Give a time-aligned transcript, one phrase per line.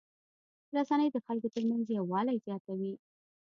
[0.75, 2.93] رسنۍ د خلکو ترمنځ یووالی زیاتوي.